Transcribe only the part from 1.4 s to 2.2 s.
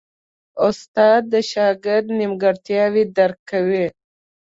شاګرد